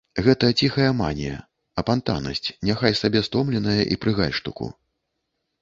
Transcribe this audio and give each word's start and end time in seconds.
Гэта 0.27 0.47
ціхая 0.63 0.87
манія, 1.01 1.35
апантанасць, 1.81 2.49
няхай 2.71 2.97
сабе 3.01 3.23
стомленая 3.29 3.79
і 3.97 4.01
пры 4.07 4.11
гальштуку. 4.23 4.73